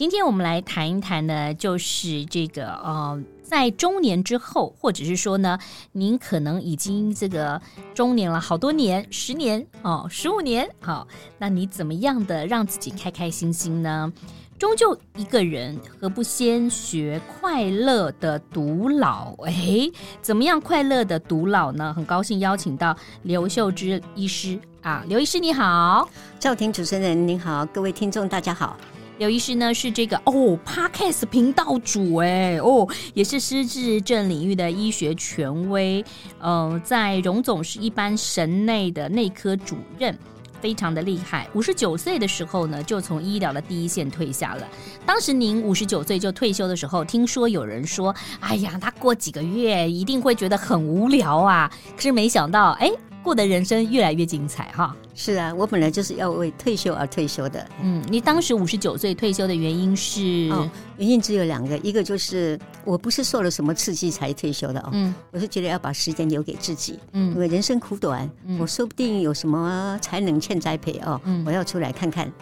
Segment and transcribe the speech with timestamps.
[0.00, 5.58] 今天我们来谈一谈呢，就是这个呃，在中年之后，或者是说呢，
[5.92, 7.60] 您可能已经这个
[7.92, 14.10] 中年了好多年，十年哦，十五年，好，那你怎么样的让自己开开心心呢？
[14.58, 19.34] 终究一个人，何不先学快乐的独老？
[19.44, 19.86] 哎，
[20.22, 21.92] 怎么样快乐的独老呢？
[21.92, 26.08] 很高兴邀请到刘秀芝医师啊，刘医师你好，
[26.38, 28.78] 赵婷主持人您好，各位听众大家好。
[29.20, 36.02] 刘医师呢是这个哦，Podcast 频道主哎哦，也是失智症领域的医学权威，
[36.38, 40.18] 呃，在荣总是一般神内的内科主任，
[40.62, 41.46] 非常的厉害。
[41.52, 44.66] 五十九岁的时候呢，就从医疗的第一线退下了。
[45.04, 51.70] 当时您五十九岁就退休的时候，听说有人说，哎呀，他过几个月一定会觉得很无聊啊。
[51.94, 52.90] 可是没想到，哎，
[53.22, 54.96] 过的人生越来越精彩哈。
[55.14, 57.66] 是啊，我本来就是要为退休而退休的。
[57.82, 60.48] 嗯，你当时五十九岁退休的原因是？
[60.50, 64.88] 哦，原因只有两个，一个就是我不是受了什么刺激才退休的哦。
[64.92, 66.98] 嗯，我是觉得要把时间留给自己。
[67.12, 71.20] 嗯，因为人生苦短，嗯，我说不定有什么才能欠栽培哦。
[71.24, 72.32] 嗯，我要出来看看。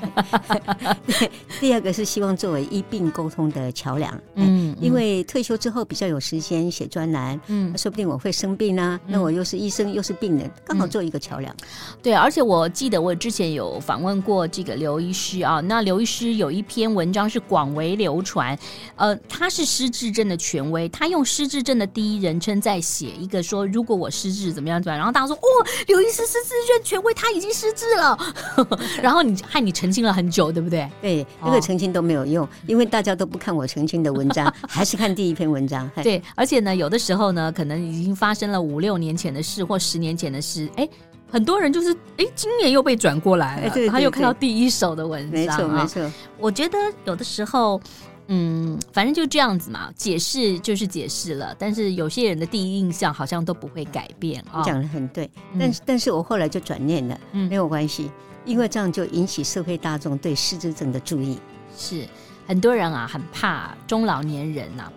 [1.58, 4.20] 第二个是希望作为医病沟通的桥梁。
[4.34, 7.41] 嗯，因为退休之后比较有时间写专栏。
[7.48, 11.53] 嗯，说不定我会生病啊，那我又是医生又是病人，刚好做一个桥梁。
[12.00, 12.67] 对，而且我。
[12.69, 18.58] 记得我之前有访问过这个刘医师啊，那刘医师有一篇文章是广为流传，
[18.97, 28.19] 呃，他是失智症的权威，他用失智症的第一人称在写一个说，如果我失智怎么样怎么样，然后大家说，哦，刘医师失智症权威，他已经失智了，
[29.03, 30.88] 然后你害你澄清了很久，对不对？
[31.00, 35.91] 对，那个澄清都没有用，因为大家都不看我澄清的文章，还是看第一篇文章。
[36.03, 40.88] 对，而且呢，有的时候呢，可能已经发生了五六年前的事或十年前的事，哎。
[41.31, 46.12] 很多人就是哎，今年又被转过来了，他又看到第一手的文章，没错没错。
[46.39, 47.81] 我觉得有的时候，
[48.28, 51.55] 嗯，反正就这样子嘛，解释就是解释了。
[51.59, 54.62] 但是有些人的第一印象好像都不会改变啊。
[54.62, 58.10] 讲的很对，但是但是我后来就转念了，嗯，没有关系，
[58.45, 61.39] 因为这样就引起社会大众对失智症的注意。
[61.77, 62.06] 是
[62.47, 64.91] 很多人啊，很怕中老年人呐。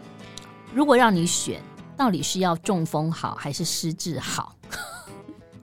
[0.73, 1.61] 如果让你选，
[1.97, 4.55] 到底是要中风好还是失智好？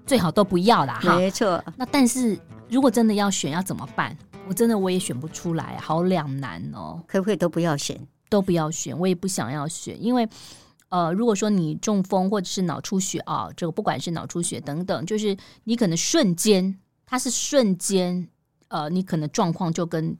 [0.09, 1.63] 最好都不要啦，哈，没错。
[1.77, 2.37] 那但是
[2.71, 4.17] 如果真的要选，要怎么办？
[4.49, 6.99] 我真的我也选不出来，好两难哦。
[7.07, 8.01] 可不可以都不要选？
[8.31, 10.27] 都不要选，我也不想要选，因为
[10.89, 18.27] 呃，如果说你中风或者是脑出血啊，这个不管是脑出血等等，就是你可能瞬间，它是瞬间，
[18.69, 20.17] 呃，你可能状况就跟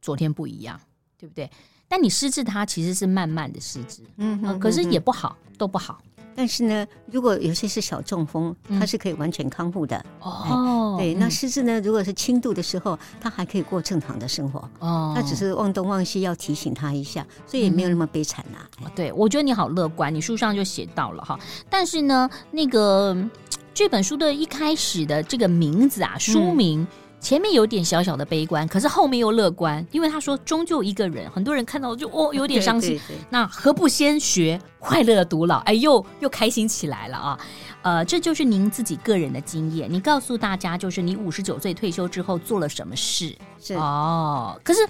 [0.00, 0.80] 昨天不一样，
[1.16, 1.48] 对不对？
[1.86, 6.02] 但你失智，它其实是慢慢的失智，嗯，嗯，可是也不好，都不好。
[6.34, 9.96] 但是呢，如果有些是小中风，它是可以完全康复的。
[10.20, 14.68] 哦、嗯，对，那失智呢，如果是轻度的时候，他还可以过正常的生活。
[14.80, 18.90] 哦，他只是忘东忘西，要提醒他一下，所以也没有那么悲惨呐、啊嗯。
[18.94, 21.38] 对，我觉得你好乐观，你书上就写到了哈。
[21.68, 23.16] 但是呢，那个
[23.74, 26.80] 这本书的一开始的这个名字啊，书名。
[26.80, 26.86] 嗯
[27.22, 33.00] 前面有点小小的悲观，可是后面又乐观，因为他说终究一个人，很多人看到就哦有点伤心。
[33.30, 35.58] 那何不先学快乐的独老？
[35.60, 37.38] 哎，又又开心起来了啊！
[37.82, 43.32] 呃，这就是您自己个人的经验，你告诉大家，就是你五十九岁退休之后做了什么事？
[43.60, 44.80] 是哦，可是。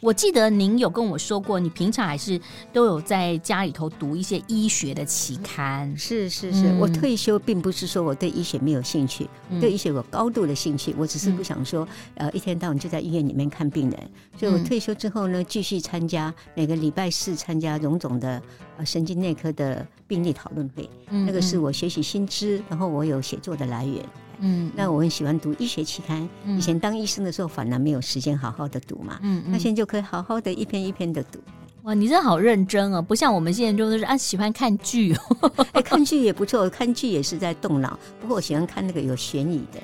[0.00, 2.40] 我记得您有跟我说过，你平常还是
[2.72, 5.94] 都有在家里头读一些医学的期刊。
[5.96, 14.10] 是是是，嗯、我退休并不是说我对医学没有兴趣，嗯、对医学有高度的兴趣，我只是不想说，嗯、呃，一天到晚就在医院里面看病人。
[14.38, 18.40] 所以我退休之后呢，继续参加每个礼拜四参加荣总的
[18.78, 24.02] 呃神经内科的病例讨论会，嗯、那个是我学习新知，然后我有写作的来源。
[24.40, 26.28] 嗯，那我很喜欢读医学期刊。
[26.44, 29.18] 嗯、以前当医生的时候，反而没有时间好好的读嘛。
[29.22, 31.38] 嗯，嗯，那现在就可以好好的一篇一篇的读。
[31.82, 35.16] 哇，你真的好认真哦，不像我们现在就是啊喜欢看剧。
[35.72, 37.98] 哎，看剧也不错，看剧也是在动脑。
[38.20, 39.80] 不过我喜欢看那个有悬疑的。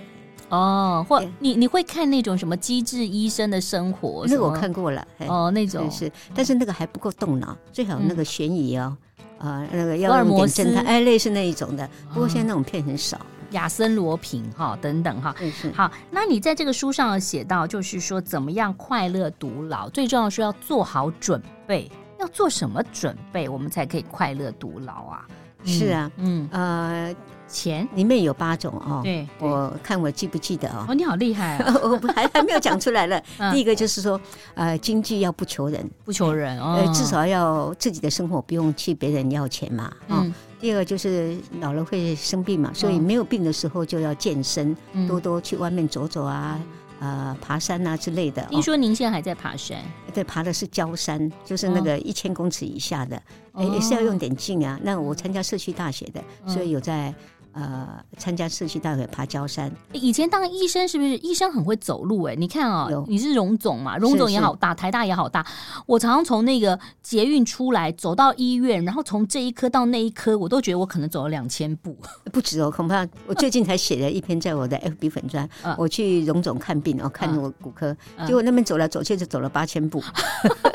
[0.49, 4.25] 哦，或你你会看那种什么机智医生的生活？
[4.29, 5.07] 那个我看过了。
[5.27, 8.97] 哦，那种是，但是那个还不够动脑，最好那个悬疑哦，
[9.39, 11.89] 啊、嗯呃，那个要有点侦探，哎，类似那一种的。
[12.13, 13.19] 不过现在那种片很少。
[13.53, 15.35] 亚森罗平哈等等哈，
[15.75, 21.91] 好，那你在这个书上写到，就是说怎么样快乐独老，最重要是要做好准备。
[22.19, 25.27] 要要做什么准备，我们才可以快乐独老啊？
[25.65, 27.15] 是啊，嗯呃，
[27.49, 29.01] 钱里面有八种哦。
[29.03, 30.87] 对，我看我记不记得哦？
[30.89, 31.75] 哦，你好厉害啊！
[31.83, 33.21] 我还还没有讲出来了。
[33.53, 34.21] 第一个就是说，
[34.55, 39.93] 呃，经济要不求人，不求人哦，呃，至少要自己的生活不用去别人要钱嘛。
[40.09, 40.33] 嗯。
[40.61, 44.77] 第二个就是老了会生病嘛，所以没有病的时候就要健身，
[45.07, 46.61] 多多去外面走走啊。
[46.99, 48.43] 呃，爬山啊之类的。
[48.47, 49.77] 听说您现在还在爬山？
[50.15, 53.23] 对，爬的是焦山，就是那个一千公尺以下的，
[53.53, 54.81] 哦、也是要用点劲啊。
[54.83, 57.15] 那我参加社区大学的，所以有在。
[57.57, 57.89] 呃，
[58.19, 59.73] 参加社区大会爬焦山。
[59.93, 62.25] 以前当医生是不是医生很会走路？
[62.25, 65.45] 哎，你看啊，你是荣总嘛，荣总也好大，台大也好大。
[65.87, 71.97] 我常常从那个捷运出来，走到医院，然后从这一科到那一科，我都觉得我可能走了两千步，
[72.31, 72.71] 不止哦。
[72.71, 75.49] 恐怕我最近才写了一篇在我的 FB 粉砖，
[75.79, 80.05] 我去荣总看病哦，看我骨科，结果那边走来走去就走了八千步，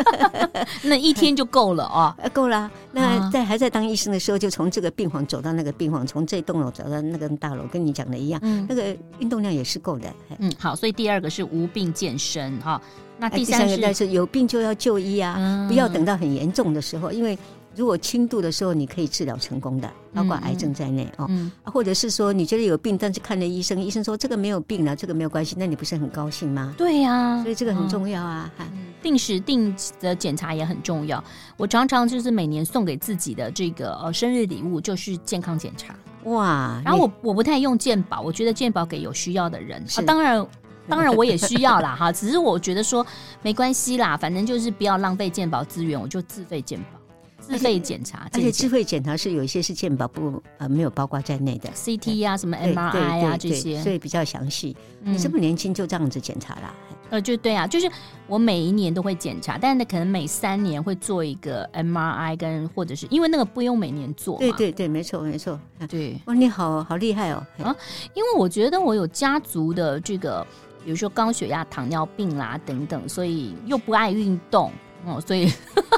[0.82, 2.72] 那一天就够了哦， 够了。
[2.94, 6.71] 那在还在当医生的时候，就从这个病房走到那个病房，从这栋楼。
[6.72, 10.12] 走到那个大楼，跟你讲的一样，嗯，那个运动量也是够的。
[10.40, 12.82] 嗯，好，所以第二个是无病健身哈。
[13.18, 17.38] 那第三个但是有病就要就医啊，嗯、不要等到很严重的时候，因为
[17.76, 21.28] 如果轻度的时候你可以治疗成功的，包括癌症在内哦。
[21.30, 26.74] 嗯，或者是说你觉得有病，但是看了医生，医生说这个没有病了，这个没有关系，那你不是很高兴吗？
[26.78, 28.52] 对呀、啊，所以这个很重要啊。
[28.60, 28.66] 嗯、
[29.04, 31.24] 定时定的检查也很重要。
[31.58, 35.96] 我常常就是每年送给自己的这个呃生日礼物就是健康检查。
[36.26, 39.84] 哇，然后我我不太用健保，我觉得健保给有需要的人。
[39.88, 40.02] 是。
[40.02, 40.48] 啊，当然
[40.88, 43.06] 当然我也需要啦 哈，只是我觉得说
[43.42, 47.00] 没关系啦，反正就是不要浪费健保资源，我就自费健保，
[47.40, 54.76] 自费检查，而且自费检查是有一些是健保不呃没有包括在内的，CT 啊什么 MRI 啊这些，所以比较详细。
[55.04, 56.74] 你这么年轻就这样子检查啦？
[57.12, 57.92] 呃，就对啊，就是
[58.26, 64.38] 我每一年都会检查，但是可能每三年会做一个 MRI，跟或者是因为那个不用每年做。
[64.40, 65.60] 对对对，没错没错。
[65.90, 67.46] 对，哇，你好好厉害哦！
[67.62, 67.76] 啊，
[68.14, 70.48] 因为我觉得我有家族的这个，
[70.86, 74.72] 比如说高血压、糖尿病啦等等，所以又不爱运动
[75.06, 75.52] 哦，所以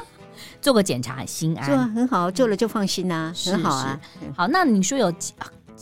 [0.60, 1.64] 做个检查很心安。
[1.64, 4.00] 做很好，做了就放心呐，很好啊。
[4.36, 5.12] 好，那你说有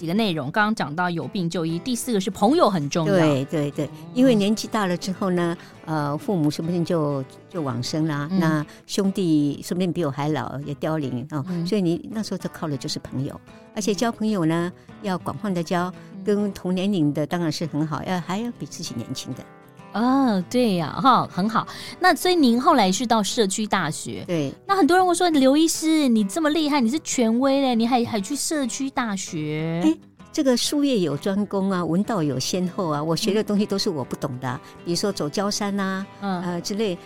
[0.02, 0.06] 几？
[0.06, 3.14] 几个内容，刚刚讲到有病就医，第四个是朋友很重要。
[3.14, 13.40] 对对对，因为年纪大了之后呢，呃，父母说不定就就往生啦，嗯、那兄弟说不定比我还老，也凋零啊，哦嗯、所以你那时候就靠的就是朋友，
[13.76, 14.72] 而且交朋友呢
[15.02, 15.94] 要广泛的交，
[16.24, 19.44] 跟同年龄的当然是很好，要还要比自己年轻的。
[19.92, 21.66] 哦，对呀，哈，很好。
[22.00, 24.52] 那所以您后来是到社区大学，对。
[24.66, 29.82] 那很多人会说刘医师，你这么厉害，你是权威嘞，你还还去社区大学？
[29.84, 29.98] 哎，
[30.32, 33.02] 这个术业有专攻啊，文道有先后啊。
[33.02, 36.96] 我学的东西都是我不懂的，嗯、比如说走焦山啊，嗯呃之类。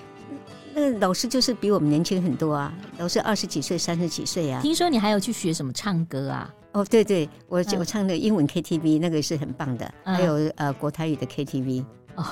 [0.79, 4.61] 那老师就是比我们年轻很多啊，老师二十几岁、三十几岁啊。
[4.61, 6.55] 听说你还有去学什么唱歌啊？
[6.73, 11.83] 哦，对对，我、嗯、我唱的英文 KTV 那个是很棒的，嗯、还有呃国台语的 KTV
[12.15, 12.25] 哦。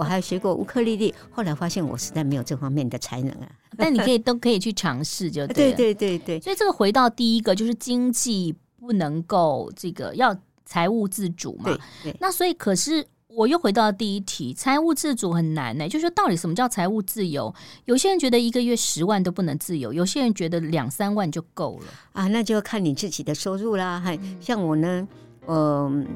[0.00, 3.46] 我还学过乌克丽丽，后来发现我实在没有这方面的才能啊。
[3.76, 6.40] 但你可以都可以去尝试，就对 对对对。
[6.40, 11.64] 所以这个回到第一个，就是经济不能够这个要财务自主嘛。
[11.64, 12.16] 对对。
[12.18, 15.86] 那所以可是我又回到第一题，财务自主很难呢。
[15.86, 17.54] 就是说到底什么叫财务自由？
[17.84, 22.26] 有些人觉得一个月十万都不能自由，有些人觉得两三万就够了啊。
[22.28, 24.00] 那就要看你自己的收入啦。
[24.00, 25.06] 还像我呢，
[25.46, 26.06] 嗯。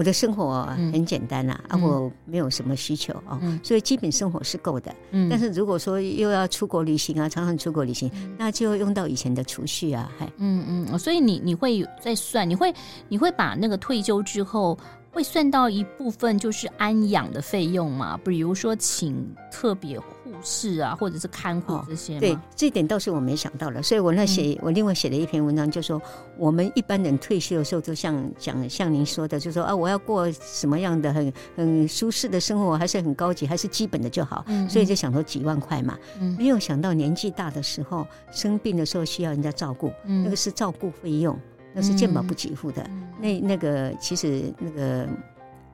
[0.00, 4.90] 我的生活很简单啦，啊，我没有什么需求哦，所以基本生活是够的。
[5.10, 12.74] 嗯，但是如果说又要出国旅行啊，常常出国旅行，那就用到以前的储蓄啊，还嗯嗯，所以你你会在算，你会
[13.10, 14.78] 你会把那个退休之后。
[15.12, 18.16] 会算到一部分就是安养的费用嘛？
[18.24, 20.06] 比如说请特别护
[20.42, 22.20] 士啊，或者是看护这些、哦。
[22.20, 23.82] 对，这一点倒是我没想到了。
[23.82, 26.00] 所以我那写，嗯、我另外写了一篇文章，就说
[26.36, 34.44] 我们一般人退休的时候，就像讲像您说的，就说啊，我要过什么样的很很舒适的生活，还是很高级，还是基本的就好。
[34.48, 41.38] 嗯嗯，所以就想说几万块嘛，嗯、没有想到年纪大的时候生病的时候需要人家照顾，嗯、那个是照顾费用。
[41.72, 45.06] 那是健保不给付的，嗯、那那个其实那个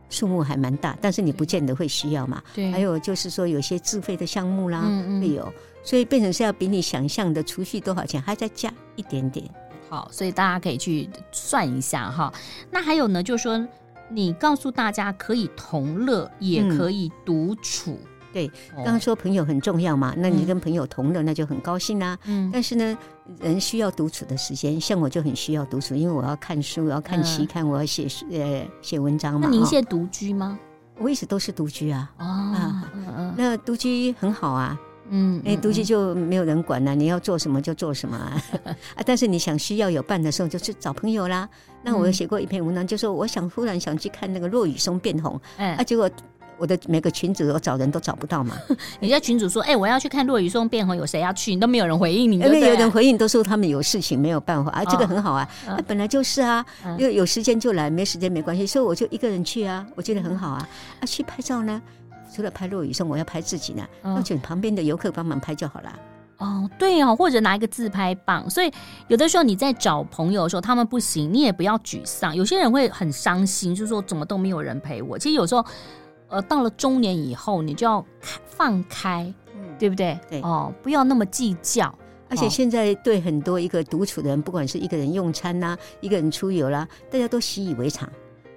[0.08, 2.42] 数目还蛮大，但是你不见得会需要嘛。
[2.54, 9.48] 对，还有就是说有些自费的项目啦，嗯嗯会有，所以变成是要比你想象的储蓄多少钱，还再加一点点。
[9.88, 12.32] 好，所以大家可以去算一下哈。
[12.70, 13.66] 那还有呢，就是说
[14.08, 17.92] 你告诉大家可以同乐，也可以独处。
[17.92, 22.18] 嗯对，刚刚说朋友很重要嘛，那你跟朋友同乐，那就很高兴啦。
[22.24, 22.98] 嗯，但是呢，
[23.40, 29.40] 人需要独处的时间，像我就很需要独处，因为我要看书，我要看期刊，我要写呃写文章嘛。
[29.42, 30.58] 那您现在独居吗？
[30.98, 32.10] 我一直都是独居啊。
[32.18, 32.82] 哦，
[33.36, 34.78] 那独居很好啊。
[35.08, 38.42] 嗯，哎，独居就没有人管了，你要做什么就做什么啊。
[38.96, 41.48] 啊，但是你想需要有伴的时候，就去找朋友啦。
[41.82, 46.10] 那我有写过一篇文章，就说我想忽然想去看那个落雨松变红，啊，结果。
[46.58, 48.56] 我的每个群主我找人都找不到嘛。
[48.98, 51.54] 你在群主说，哎、欸，我要去看落雨松变红，有谁要去？
[51.54, 52.38] 你都没有人回应你。
[52.38, 54.70] 因为有人回应，都说他们有事情没有办法。
[54.70, 56.64] 啊，这个很好啊，那、哦啊、本来就是啊，
[56.98, 58.66] 有、嗯、有时间就来，没时间没关系。
[58.66, 60.68] 所以我就一个人去啊，我觉得很好啊。
[61.00, 61.80] 啊，去拍照呢，
[62.34, 65.98] 除了拍落雨松，我要拍自己呢，那请旁边的游客帮忙拍就好了。
[66.38, 68.48] 哦，对哦，或者拿一个自拍棒。
[68.48, 68.72] 所以
[69.08, 72.34] 有的时候你在找朋友的时候，他们不行，你也不要沮丧。
[72.34, 75.18] 有些人会很伤心，就是说怎么都没有人陪我。
[75.18, 75.62] 其实有时候。
[76.28, 80.18] 呃，到了中年以后，你就要开放开，嗯，对不对？
[80.28, 81.92] 对哦，不要那么计较。
[82.28, 88.08] 而且现在对很多一个独处的人，不管是一个人用餐啦、啊，一个人出游啦，大家都习以为常。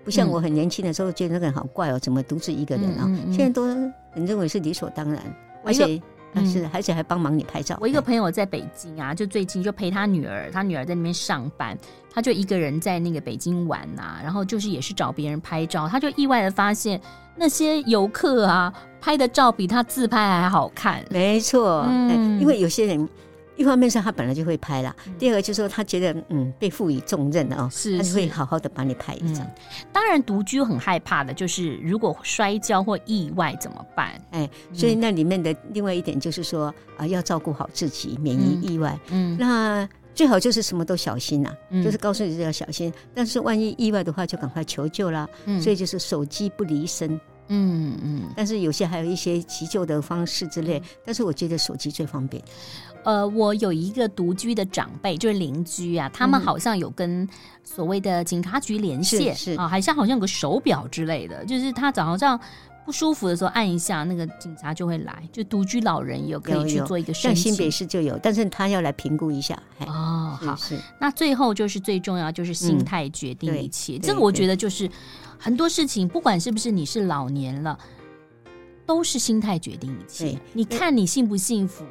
[0.03, 3.05] 不像我很年轻的时候，觉得那个人好怪哦，怎么独自一个人啊？
[3.27, 5.21] 现在都很认为是理所当然，
[5.63, 6.01] 而且。
[6.33, 7.77] 但是，而且还帮忙你拍照。
[7.81, 11.77] 我一个朋友在北京啊，就最近就陪他女儿，他女儿在那边上班，
[12.13, 16.99] 他就一个人在那个北京玩呐、啊，然后就是也是找别人拍照，他就意外的发现
[17.35, 21.03] 那些游客啊拍的照比他自拍还好看。
[21.09, 23.07] 没错，嗯，因为有些人。
[23.59, 29.45] 一方面是他本来就会拍啦，第二个就是说他觉得嗯被赋予重任了哦，是，他就会好好的帮你拍一张。
[29.91, 34.11] 当然独居很害怕的就是如果摔跤或意外怎么办？
[34.31, 38.97] 哎，所以那里面的另外一点就是说啊，要照顾好自己，免于意外。
[39.09, 42.93] 嗯，那最好就是什么都小心呐，就是告诉你要小心。
[43.13, 45.27] 但是万一意外的话，就赶快求救啦。
[45.43, 47.19] 嗯，所以就是手机不离身。
[47.49, 52.41] 嗯嗯，但是有些还有一些急救的方式之类，但是我觉得手机最方便。
[53.03, 57.27] 呃，我有一个独居的长辈，就是邻居啊，他们好像有跟
[57.63, 62.39] 所谓的警察局连线，是啊，好像好像有个手表之类的，就是他早上
[62.85, 65.23] 不舒服的时候按一下，那个警察就会来。
[65.31, 69.57] 就独居老人也有可以去做一个申请，像新北市就有，但是他要来评估一下。
[69.87, 70.77] 哦，好，是。
[70.99, 73.97] 那最后就是最重要，就是心态决定一切。
[73.97, 74.89] 这个我觉得就是
[75.39, 77.79] 很多事情，不管是不是你是老年了，
[78.85, 80.37] 都是心态决定一切。
[80.51, 81.85] 你看你幸不幸福？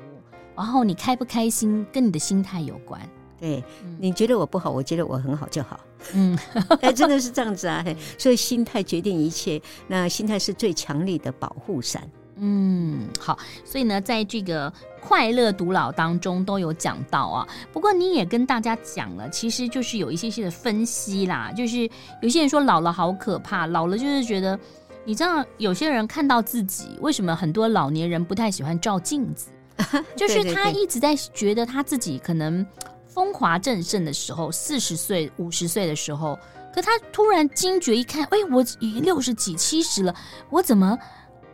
[0.55, 3.00] 然后你开不开心跟你的心态有关。
[3.40, 3.62] 对，
[3.99, 5.81] 你觉得我不好，我觉得我很好就好。
[6.12, 6.37] 嗯，
[6.83, 7.85] 哎，真的是这样子啊。
[8.19, 12.09] 所以心态决定一切，那心态是最强力的保护伞。
[12.40, 13.38] 嗯，好。
[13.64, 17.47] 所以呢，在这个快乐独老当中都有讲到啊。
[17.73, 21.52] 不过你也跟大家讲了，其实就是有一些些的分析啦。
[21.57, 21.88] 就是
[22.23, 24.59] 有些人说老了好可怕，老了就是觉得，
[25.04, 29.49] 你知道有些人看到自己，为什么很多老年人不太喜欢照镜子？
[30.16, 32.66] 就是他一直在觉得他自己可能
[33.07, 36.37] 风华正盛的时候，四十岁、五十岁的时候，
[36.75, 40.12] 可他突然惊觉一看，哎，我已经六十几、七十了，
[40.50, 40.99] 我怎么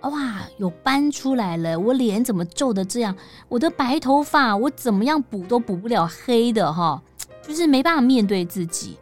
[0.09, 1.79] 哇有斑出来了？
[1.79, 3.17] 我脸怎么皱的这样？
[3.49, 7.03] 我的白头发我怎么样补都补不了黑的哈，
[7.43, 8.97] 就是没办法面对自己。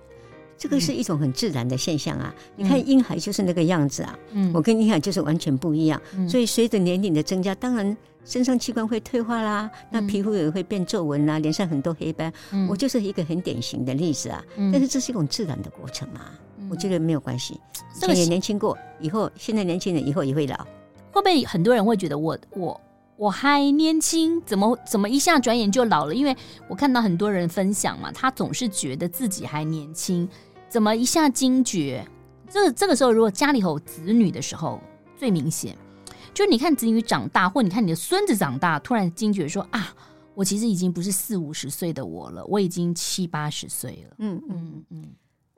[0.57, 2.33] 这个是一种很自然的现象啊！
[2.55, 6.01] 你看婴孩就是那个样子啊，嗯，我跟婴孩就是完全不一样。
[6.29, 7.97] 所以随着年龄的增加，当然。
[8.25, 12.33] 身上器官会退化啦，那皮肤也会变皱纹啦，脸上很多黑斑。
[12.53, 14.41] 嗯、我就是一个很典型的例子啊。
[14.55, 16.21] 嗯、但是这是一种自然的过程嘛，
[16.57, 17.59] 嗯、我觉得没有关系。
[17.97, 20.65] 以前也年轻过，以后现在年轻人以后也会老。
[21.13, 22.81] 会不会很多人会觉得我我
[23.17, 26.15] 我还年轻，怎么怎么一下转眼就老了？
[26.15, 30.29] 因为我看到很多人分享嘛，他总是觉得自己还年轻，
[30.69, 32.05] 怎么一下惊觉？
[32.51, 34.81] 这这个时候如果家里头有子女的时候
[35.17, 35.77] 最明显。
[36.35, 39.95] 就你看子女长大，或你看你的孙子长大，突然惊觉说啊，
[40.35, 44.17] 我其实已经不是四五十岁的我了，我已经七八十岁了。
[44.19, 45.05] 嗯嗯嗯，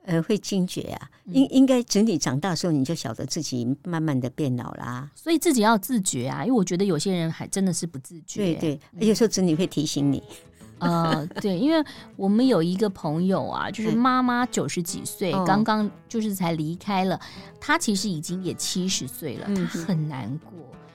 [0.05, 5.09] 呃，会惊觉啊，应应该子女长大的时候，你就晓得自己慢慢的变老啦。
[5.15, 8.55] 所以自己要自觉啊，因为我觉得有些人还真的是不自觉。
[8.55, 10.23] 对对，有时候子女会提醒你。
[10.77, 11.81] 呃，对，因为
[12.17, 17.17] 我们有一个朋友啊，就是妈妈九十几岁，嗯、刚刚就是才离开了，
[17.61, 20.51] 她其实已经也七十岁了，她很难过，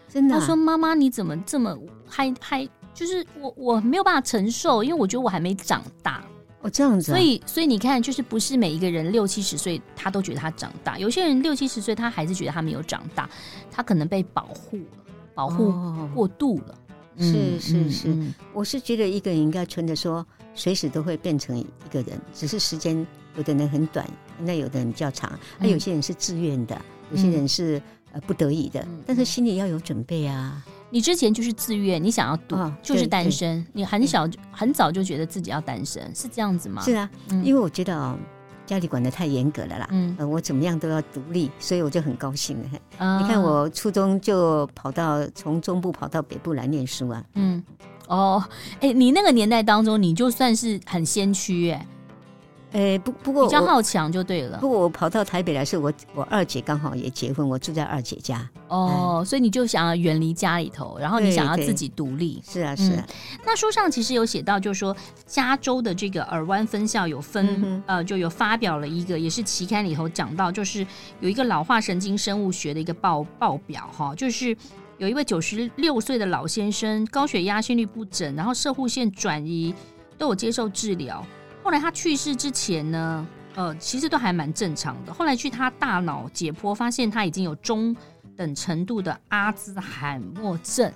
[0.07, 0.39] 真的、啊。
[0.39, 1.77] 她说：“妈妈，你怎么这么
[2.07, 6.23] 还还就是我我没有办法承受，因为我觉得我还没长大。”
[6.63, 7.15] 哦，这样子、啊。
[7.15, 13.29] 所以所以你看，就是不是每一个人六七十岁他都觉得他长大，有些人六七十岁他还是觉得他没有长大，
[13.71, 15.73] 他可能被保护了，保护
[16.15, 16.75] 过度了。
[16.75, 16.77] 哦
[17.19, 18.17] 是是是，
[18.55, 30.65] 我是觉得一个人应该存着说，随时都会变成一个人，只是时间有的人很短，那有的人比较长，啊，有些人是自愿的，有些人是呃不得已的，但是心里要有准备啊。
[30.91, 36.83] 你之前就是自愿，你想要独，就是单身，你很小很早就觉得自己要单身，是这样子吗？
[36.83, 37.09] 是啊，
[37.43, 38.19] 因为我觉得哦。
[38.67, 47.61] 家里管的太严格了啦，嗯、呃，我怎么样都要独立，所以我就很高兴你看我初中就跑到从中部跑到北部来念书啊，嗯，
[48.07, 48.41] 哦，
[48.75, 51.85] 哎、欸，你那个年代当中，你就算是很先驱哎。
[52.73, 54.59] 诶，不不过比较好强就对了。
[54.59, 58.49] 不过我跑到台北来，是我我二姐刚好也结婚，我住在二姐家。
[58.69, 62.41] 哦，嗯、所以你就想要远离家里头，然后你想要自己独立。
[62.47, 63.05] 是啊，是啊。
[63.45, 64.97] 那书上其实有写到，就是说
[65.27, 70.87] 加州的这个尔湾分校有分，嗯、呃，就有发表了一个，也是期刊里头讲到，就是
[71.19, 74.57] 有一个老化神经生物学的一个报报表哈，就是
[74.99, 79.75] 有一位九十六岁的老先生，高血压、心律不整，然后摄护腺转移
[80.17, 81.27] 都有接受治疗。
[81.71, 83.25] 后来他去世之前呢，
[83.55, 85.15] 呃，其实都还蛮正常的。
[85.15, 87.95] 后来去他大脑解剖，发现他已经有中
[88.37, 90.93] 等程度的阿兹海默症。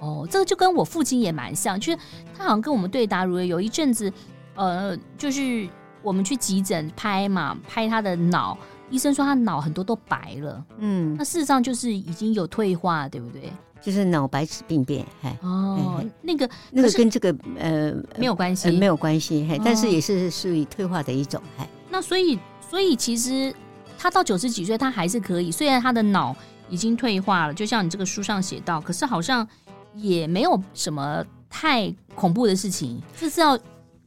[0.00, 1.98] 哦，这个就跟我父亲也蛮像，就是
[2.34, 3.44] 他好像跟我们对答如流。
[3.44, 4.10] 有一阵子，
[4.54, 5.68] 呃，就是
[6.00, 8.56] 我们去急诊拍嘛，拍他的脑，
[8.88, 10.64] 医生说他脑很多都白了。
[10.78, 13.52] 嗯，那事实上就是已经有退化，对不对？
[13.80, 21.64] 就是脑白质病变，哎哦，那个那个跟这个呃没有关系、呃，没有关系，嘿，但是也是属于退化的一种，嘿。
[21.90, 23.54] 那所以，所以其实
[23.98, 26.34] 他到九十几岁，他还是可以，虽然他的脑
[26.68, 29.46] 已经退化了，就像你这个书上写到，可是好像
[29.94, 33.58] 也没有什么太恐怖的事情，就是要。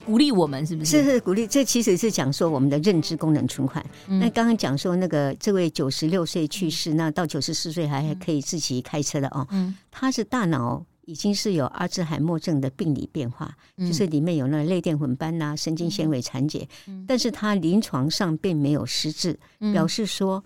[0.05, 1.03] 鼓励我们是不是？
[1.03, 3.85] 是是鼓励，这其实是讲说我们的认知功能存款。
[4.07, 9.47] 嗯、那刚刚讲说那个这位九十六岁去世，那到九十四岁还还可以自己开车的哦。
[9.51, 20.43] 嗯，他是大脑已经是有阿兹海默症的病理变化，嗯、就是里面有那类淀粉斑呐、神经纤维残解，嗯、但是他临床上并没有失智，嗯、表示说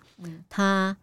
[0.50, 0.96] 他。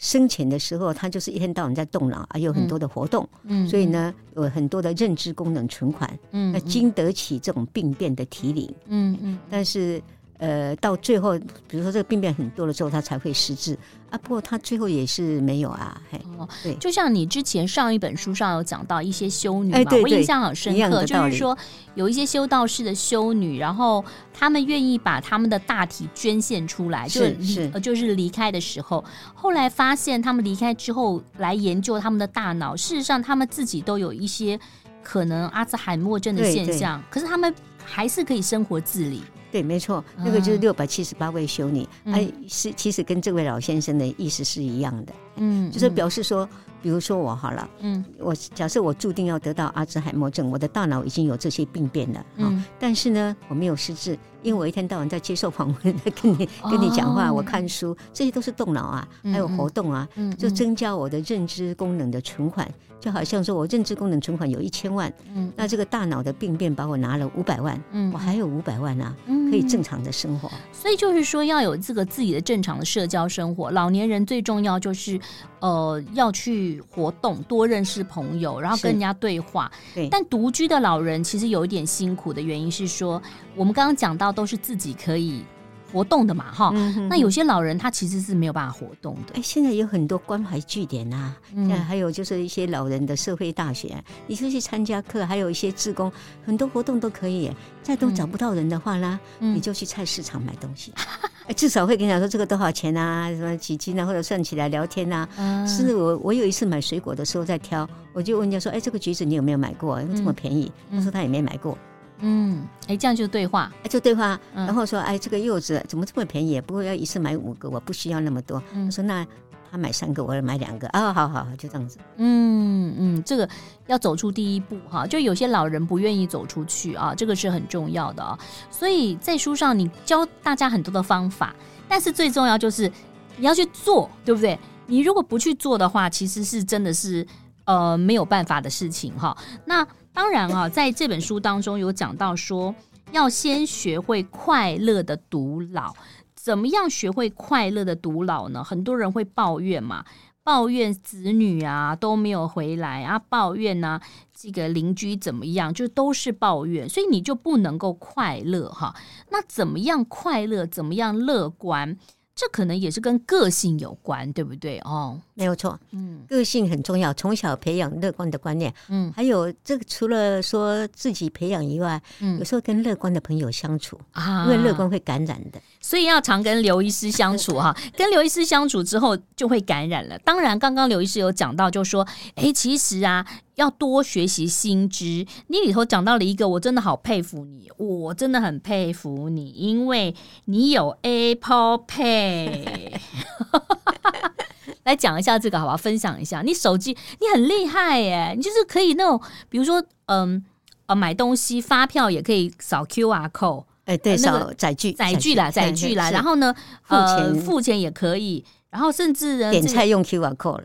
[0.00, 10.02] 生前的时候，他就是一天到晚在动脑，啊，有很多的活动，嗯，所以呢，有很多的认知功能存款，嗯，那经得起这种病变的提领，嗯嗯，但是。
[10.40, 13.76] 呃，到最后，比如说这个病变很多了之后，他才会失智
[14.08, 14.18] 啊。
[14.22, 16.00] 不过他最后也是没有啊。
[16.10, 21.56] 嘿，哦，对，就像你之前上一本书上有讲到一些修女嘛，哎、对对，我印象很深刻，就是说
[21.94, 24.02] 有一些修道士的修女，然后
[24.32, 34.58] 他们愿意把他们的大体捐献出来，是是，就是离开的时候，后来发现他们离开之后来研究他们的大脑，事实上他们自己都有一些
[35.02, 39.20] 可能阿兹海默症的现象，可是他们还是可以生活自理。
[39.50, 46.48] 对，没错，那个就是六百七十八位修女，哎、嗯，是其实跟这位老先生的意思是一样的，嗯，就是表示说。
[46.82, 60.06] 比如说我好了，嗯，我假设我注定要得到阿兹海默症，我的大脑已经有这些病变了，嗯，但是呢，我没有失智，因为我一天到晚在接受访问，在跟你跟你讲话，我看书，这些都是动脑啊，还有活动啊，
[60.38, 62.68] 就增加我的认知功能的存款，
[63.00, 69.14] 就好像说我认知功能存款有一千万，嗯，那这个大脑的病变把我拿了五百万，嗯，我还有五百万啊，
[69.50, 70.50] 可以正常的生活。
[70.72, 75.18] 所以就是说要有这个自己的正常的社交生活，老年人最重要就是
[75.60, 76.60] 呃要去。
[76.90, 79.70] 活动多认识朋友，然后跟人家对话。
[79.94, 83.20] 对，但独居的老人其实有一点辛苦的原因是说，
[83.54, 85.44] 我们刚刚讲到都是自己可以。
[85.92, 86.70] 活动的嘛，哈，
[87.08, 89.34] 那有些老人他其实是没有办法活动的。
[89.34, 96.12] 哎，现在有很多关怀据点啊，嗯、还有就是一些老人的社会大学，你就去参加课，还有一些志工，
[96.46, 97.50] 很多活动都可以。
[97.82, 100.94] 再都找不到人的话呢，嗯、你就去菜市场买东西，
[101.48, 105.28] 哎，至少会跟你讲说这个多少钱啊，什么几斤啊，或者算起来聊天啊。
[105.38, 110.00] 嗯、至我我有一次买水果的时候在挑，我就问人家说，哎，这个橘子你有没有买过？
[110.00, 110.70] 因为这么便宜？
[110.90, 111.76] 嗯、他说他也没买过。
[112.20, 116.60] 嗯，哎，这样就对话，就对话，然后说，哎，这个柚子怎么这么便宜？
[116.60, 118.62] 不过要一次买五个，我不需要那么多。
[118.72, 119.26] 他说，那
[119.70, 120.86] 他买三个，我要买两个。
[120.88, 121.98] 啊，好好好，就这样子。
[122.16, 123.48] 嗯嗯，这个
[123.86, 128.38] 要走出第一步哈，就有些老人不愿意走出去啊，这个是很重要的啊。
[128.70, 131.54] 所以在书上你教大家很多的方法，
[131.88, 132.90] 但是最重要就是
[133.36, 134.58] 你要去做，对不对？
[134.86, 137.26] 你如果不去做的话，其实是真的是
[137.64, 139.34] 呃没有办法的事情哈。
[139.64, 139.86] 那。
[140.12, 142.74] 当然啊，在这本书当中有讲到说，
[143.12, 145.94] 要先学会快乐的独老。
[146.34, 148.64] 怎么样学会快乐的独老呢？
[148.64, 150.04] 很多人会抱怨嘛，
[150.42, 158.94] 抱怨子女啊都没有回来啊，抱怨呢、啊、这个邻居怎么样，就都是抱怨，所以你就不能够快乐哈。
[159.30, 160.66] 那怎么样快乐？
[160.66, 161.98] 怎么样乐观？
[162.40, 164.78] 这可能也是跟个性有关，对不对？
[164.78, 180.18] 哦，没有错，嗯，个性很重要，从小培养乐观的观念，嗯，还有这个除了说自己培养以外，嗯，有时候跟乐观的朋友相处啊，因为乐观会感染的，所以要常跟刘医师相处哈， 跟刘医师相处之后就会感染了。
[180.20, 183.26] 当然，刚刚刘医师有讲到，就说，哎，其实啊。
[183.60, 185.26] 要多学习新知。
[185.48, 190.14] 你里头讲到了一个，我真的好佩服你，我真的很佩服你，因为
[190.46, 192.94] 你有 Apple Pay。
[194.84, 195.76] 来讲一下这个好不好？
[195.76, 199.20] 分享一下，你手机你很厉害耶，你就是可以那种，
[199.50, 200.42] 比如说，嗯
[200.86, 210.64] 呃，买东西发票也可以扫 QR code，哎，对，扫载具载具啦，载具啦， 然后呢，付钱付钱也可以，然后甚至呢点菜用 QR code 了。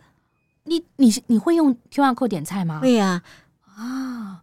[0.65, 2.79] 你你你会用 QR code 点菜吗？
[2.81, 3.21] 会呀，
[3.75, 4.41] 啊。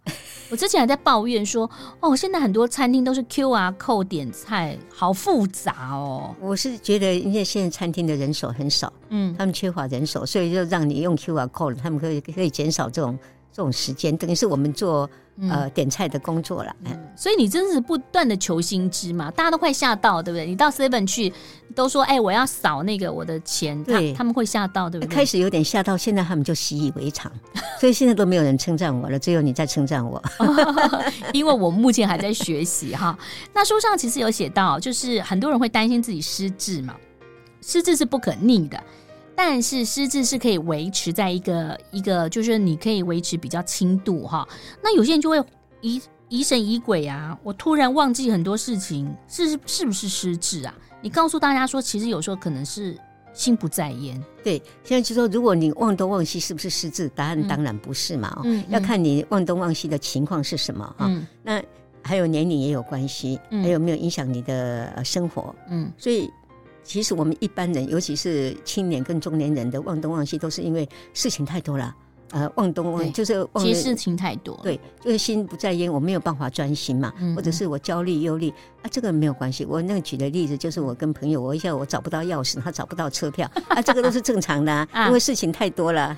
[0.50, 6.34] 我之前还在抱怨说，哦，现在很多餐厅都是 QR code 点菜，好复杂哦。
[6.40, 13.18] 我是觉得，因为现在餐厅的人手很少，嗯，他们缺乏人手，所以就让你用 QR code，他们可以可以减少这种
[13.50, 15.08] 这种时间，等于是我们做。
[15.48, 20.44] 呃，点菜的工作了，嗯，所以你真是不断的求新知嘛，大家都快吓到，对不对？
[20.44, 21.32] 你到 Seven 去，
[21.72, 25.14] 都说，哎，我要扫那个我的钱，对，他们会吓到，对不对？
[25.14, 27.30] 开始有点吓到，现在他们就习以为常，
[27.80, 30.22] 所以现在都没有人称赞我了，只有你在称赞我，
[31.32, 33.18] 因为我目前还在学习哈。
[33.52, 36.94] 那书上其实有写到，就是很多人会担心自己失智嘛，
[37.60, 38.82] 失智是不可逆的。
[39.34, 44.46] 但是失智是可以维持在一个一个，就是你可以维持比较轻度哈。
[44.82, 45.42] 那有些人就会
[45.80, 50.74] 疑疑神疑鬼啊，我突然忘记很多事情，是是不是失智啊？
[51.02, 52.96] 你告诉大家说，其实有时候可能是
[53.34, 54.18] 心不在焉。
[54.42, 57.08] 对，现在就说，如果你忘东忘西，是不是失智？
[57.10, 58.40] 答案当然不是嘛。
[58.44, 61.06] 嗯，要看你忘东忘西的情况是什么啊。
[61.08, 61.62] 嗯，那
[62.02, 65.54] 还有年龄也有关系，还有没有影响你的生活？
[65.68, 66.30] 嗯，所以。
[66.84, 71.94] 其实我们一般人，尤其是青年跟中年人的忘东忘西，都是因为事情太多了。
[72.32, 78.48] 呃，忘东忘就是忘其实事情太多，对，就是心不在焉，我没有办法专心嘛，嗯、或者是我焦虑忧虑
[78.82, 79.64] 啊，这个没有关系。
[79.64, 86.06] 我那个举的例子就是我跟朋友，我一下我找不到钥匙，他找不到车票啊，这个都是正常的，啊，因为事情太多了。
[86.06, 86.16] 啊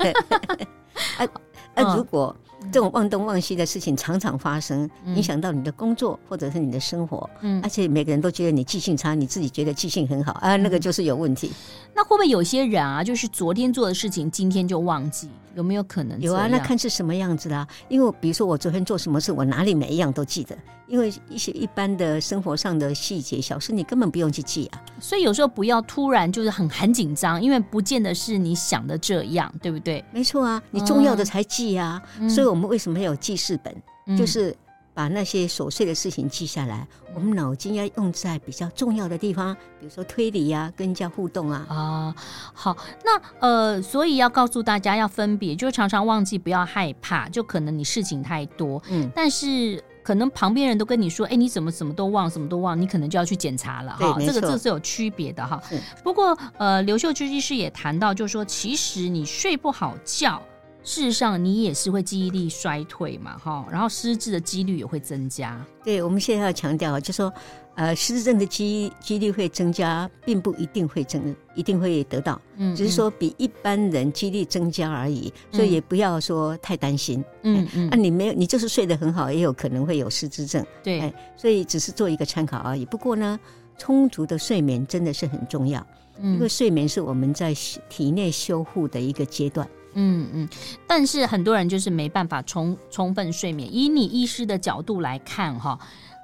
[1.75, 2.35] 啊，如果。
[2.73, 11.53] 这种忘东忘西的事情常常发生，影响到你的工作或者是你的生活，嗯，而且每个人都觉得你记性差，你自己觉得记性很好啊，那个就是有问题。
[11.95, 15.29] 那会不会有些人啊，就是昨天做的事情，今天就忘记？
[15.55, 16.21] 有没有可能？
[16.21, 17.67] 有啊，那看是什么样子啦。
[17.89, 20.57] 因为比如说我昨天做什么事，我哪里每一样都记得。
[20.87, 24.83] 因为一些一般的生活上的细节小事，你根本不用去记啊。
[25.01, 30.05] 所以有时候不要突然就是很很紧张，因为不见得是你想的这样，对不对？
[30.13, 32.03] 没错啊，你重要的才记啊。
[32.19, 33.75] 嗯、所以我们为什么要有记事本？
[34.07, 34.57] 嗯、就是。
[34.97, 36.87] 把那些琐碎的事情记下来，
[37.17, 41.67] 我们脑筋要用在比较重要的地方，比如说推理呀、啊，跟人家互动啊。
[41.69, 42.15] 啊，
[42.53, 54.17] 好，那呃，所以要告诉大家要分别，就常常忘记，不要害怕，就可能你事情太多，嗯，但是可能旁边人都跟你说，哎，你怎么什么都忘，什么都忘，你可能就要去检查了哈。
[54.21, 55.61] 这个这是有区别的哈。
[56.05, 60.41] 不过呃，刘秀芝医师也谈到，就是说其实你睡不好觉。
[60.85, 65.59] 事实上，你也是会记忆力衰退嘛，哈，然后失智的几率也会增加。
[65.83, 67.33] 对，我们现在要强调，就是说，
[67.75, 77.25] 呃，失智症的几几率会增加，并不一定会增，一定会得到，嗯，只是说比一般人几率增加而已，嗯、所以也不要说太担心。
[77.43, 80.65] 嗯嗯，那、啊、你没有，你就是睡得很好，也有可能会有失智症。
[80.83, 82.85] 对、哎，所以只是做一个参考而已。
[82.85, 83.41] 不过呢，
[83.79, 85.85] 充足的睡眠真的是很重要，
[86.21, 87.55] 嗯、因为睡眠是我们在
[87.89, 89.67] 体内修复的一个阶段。
[89.95, 90.49] 嗯嗯，
[90.87, 93.69] 但是很多人就是没办法充充分睡眠。
[93.73, 95.79] 以你医师的角度来看，哈，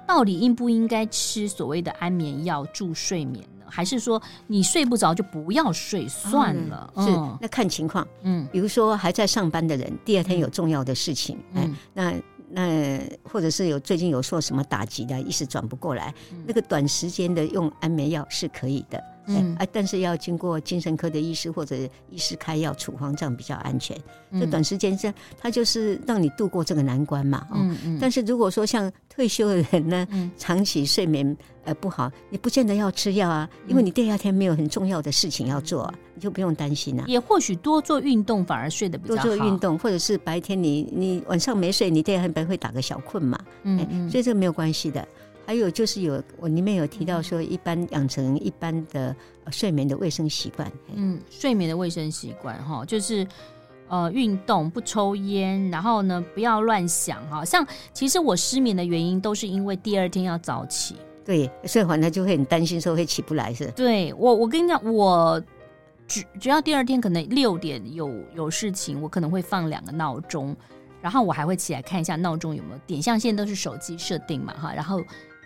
[0.07, 3.65] 到底应不应该吃所谓的安眠药助睡眠呢？
[3.67, 6.93] 还是说你睡不着就不要睡算了？
[6.95, 8.05] 嗯、是，那看情况。
[8.23, 12.13] 嗯，比如说还在上班的人，第二天有重要的事情，嗯，哎、那
[12.49, 19.01] 那或者是有最近有受什么打击的，一时转不过来，嗯、那个短时间的用安眠药是可以的。
[19.27, 21.75] 嗯，哎，但是要经过精神科的医师或者
[22.09, 23.97] 医师开药处方，这样比较安全。
[24.39, 27.45] 这短时间这他就是让你度过这个难关嘛。
[27.53, 27.97] 嗯嗯。
[27.99, 30.07] 但是如果说像退休的人呢，
[30.37, 37.03] 长期睡眠呃不好，你不见得要吃药啊，因为你第二天没有很重要的事情要做，你就不用担心了。
[37.07, 39.23] 也或许多做运动反而睡得比较好。
[39.23, 43.37] 多做运动，或者是白天你你晚上没睡，你第二天白会打个小困嘛。
[43.63, 44.09] 嗯嗯。
[44.09, 45.05] 所以这个没有关系的。
[45.45, 49.13] 还有就是有我里面有提到说，一般养成一般的
[49.51, 50.71] 睡眠的卫生习惯。
[50.93, 53.27] 嗯，睡眠的卫生习惯哈，就是
[53.89, 57.43] 呃运动，不抽烟，然后呢不要乱想哈。
[57.43, 63.69] 像其实我失眠的原因都是因为第二天要早起，对，所以反正就会很担心说会起不来是。
[63.71, 65.41] 对我，我跟你讲，我
[66.07, 70.55] 只只要第二天可能六点有有事情，我可能会放两个闹钟，
[71.01, 75.01] 然后我还会起来看一下闹钟有没有点，像现在都是手机设定嘛哈，然后。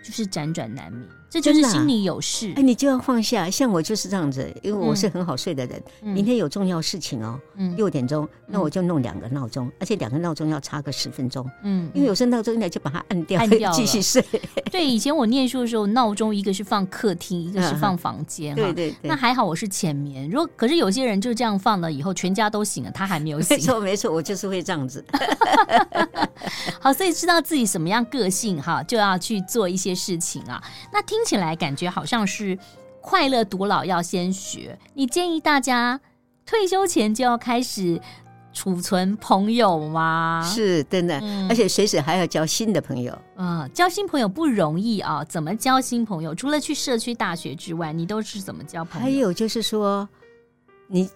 [0.06, 1.04] 就是辗转难眠。
[1.28, 2.52] 这就是心里有事。
[2.56, 3.50] 哎，你就要放下。
[3.50, 5.82] 像我就是这样子，因为我是很好睡的人。
[6.02, 11.48] 嗯、明天有重要事情哦，嗯、六点钟，那我就弄两个闹钟，而且两个闹钟要差个十分钟。
[11.62, 14.24] 嗯，因为有时候闹钟一来就把它按掉，按掉 继续睡。
[14.70, 18.54] 对，以前我念书的时候，闹钟一个是放客厅，一个是放房间。
[18.54, 19.08] 对对对。
[19.08, 20.28] 那还好我是浅眠。
[20.30, 23.56] 如果可是有些人就这样放了以后，全家都醒了，他还没有醒。
[23.56, 25.04] 没错没错，我就是会这样子。
[26.80, 30.62] 好，所以知道自己什么样个性哈，就要去做一些事情啊。
[30.92, 32.58] 那听起来感觉好像是
[33.00, 34.78] 快乐独老要先学。
[34.94, 36.00] 你建议大家
[36.44, 38.00] 退休前就要开始
[38.52, 40.42] 储存朋友吗？
[40.44, 43.12] 是，真的，嗯、而且随时还要交新的朋友。
[43.36, 45.24] 啊、嗯，交新朋友不容易啊。
[45.24, 46.34] 怎么交新朋友？
[46.34, 49.04] 除了去社区大学之外，你都是怎么交朋友？
[49.04, 50.08] 还有就是说，
[50.88, 51.08] 你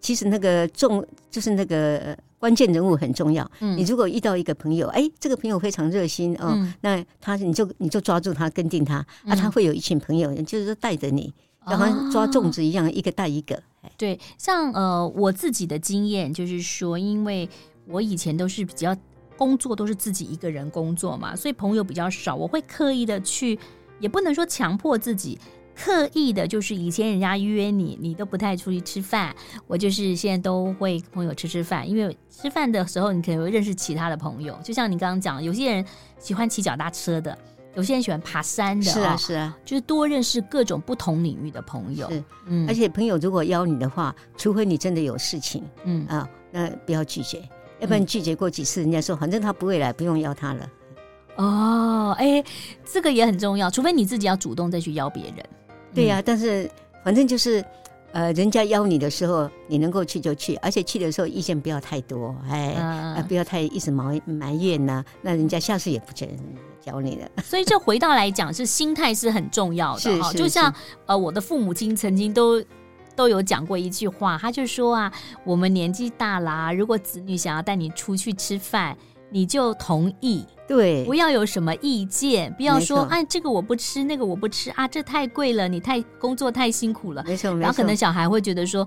[0.00, 2.16] 其实那个重就是那个。
[2.40, 3.48] 关键人物很重要。
[3.60, 11.32] 嗯，你如果遇到一个朋友，哎，这个朋友非常热心哦，嗯、那他你就你就抓住他，跟定他，嗯、啊，他会有一群朋友，就是说带着你，
[11.66, 13.62] 然后抓粽子一样，哦、一个带一个。
[13.98, 17.46] 对，像呃我自己的经验就是说，因为
[17.86, 18.96] 我以前都是比较
[19.36, 23.58] 工作都是自己一个人工作嘛，所以朋友比较少，我会刻意的去，
[23.98, 25.38] 也不能说强迫自己。
[25.82, 29.34] 刻意的，就是以前人家约你，你都不太出去吃饭。
[29.66, 34.54] 我就是现在都会跟朋友吃吃饭，因为吃饭的时候你可能会认识其他的朋友。
[34.62, 35.84] 就像你刚刚讲，有些人
[36.18, 37.36] 喜欢骑脚踏车的，
[37.74, 42.10] 有些人喜欢爬山的，是啊是啊，就是多认识各种不同领域的朋友。
[42.10, 47.40] 是，嗯，而且朋友如果邀你的话，除非你真的有事情，嗯啊，那不要拒绝，
[47.80, 50.68] 要不然拒绝过几次，人家说反正他不会来，不用邀他了。
[51.36, 52.44] 哦，哎，
[52.84, 55.36] 这个也很重要，除非你自己要主动再去邀别人。
[55.94, 56.70] 对呀、啊，但是
[57.04, 57.64] 反正就是，
[58.12, 66.28] 呃，人家邀你的时候，你能够去就去，而且去的时候意见不要太多，哎，啊、呃，不要太一直埋埋怨呐、啊，那人家下次也不准
[66.80, 67.28] 教你了。
[67.42, 70.32] 所以这回到来讲，是心态是很重要的哈。
[70.32, 70.72] 就像
[71.06, 72.62] 呃，我的父母亲曾经都
[73.16, 75.12] 都有讲过一句话，他就说啊，
[75.44, 78.96] 我们年纪大了、啊，如果子女想要带你出去吃饭，
[79.30, 80.44] 你就同意。
[80.70, 87.24] 对，不要有什么意见，不要说哎、啊，这个我不吃，那个我不吃啊，这太贵了，你太工作太辛苦了。
[87.26, 87.60] 没错，没错。
[87.60, 88.86] 然后可能小孩会觉得说，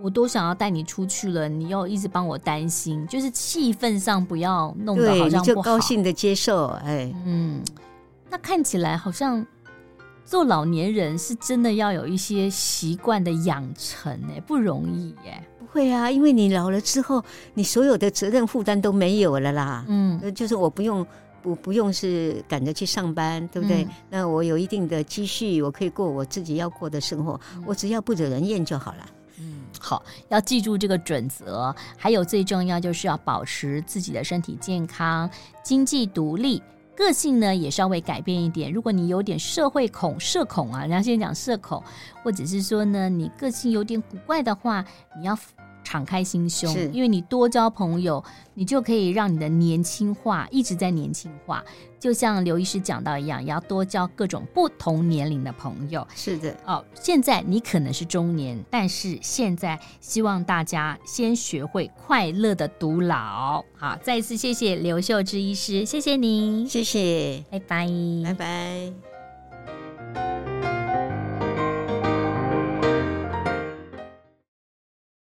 [0.00, 5.54] 我都想要带你出去了，你又一直帮我担心，就是气氛上不要弄得好像不好。
[5.54, 7.62] 就高兴的接受，哎，嗯，
[8.28, 9.46] 那看起来好像
[10.24, 15.40] 做老年人是真的要有一些习惯的养成，哎，不容易耶。
[15.72, 19.84] 会啊，因为你老了之后，你所有的责任负担都没有了啦。
[19.88, 21.06] 嗯，就是我不用
[21.40, 23.82] 不不用是赶着去上班，对不对？
[23.84, 29.06] 嗯、那我有一定的积蓄，我可以过我自己要过的生活，嗯、我只要不惹人厌就好了。
[29.40, 31.74] 嗯，好，要记住这个准则。
[31.96, 35.28] 还有最重要就是要保持自己的身体健康、
[35.64, 36.62] 经济独立，
[36.94, 38.70] 个性呢也稍微改变一点。
[38.70, 41.82] 如果你有点社会恐、社恐啊，人家先讲社恐，
[42.22, 44.84] 或者是说呢你个性有点古怪的话，
[45.18, 45.36] 你要。
[45.82, 48.22] 敞开心胸，因为你多交朋友，
[48.54, 51.64] 你就可以让你的年轻化一直在年轻化。
[51.98, 56.06] 就像刘医师讲到一样，要多交各种不同年龄的朋友。
[56.16, 63.64] 是的，哦，现在你可能是中年，但是现在希望大家先学会快乐的独老。
[63.76, 67.86] 好，再一次谢谢刘秀芝医师，谢谢你，谢谢，拜拜，
[68.24, 69.11] 拜拜。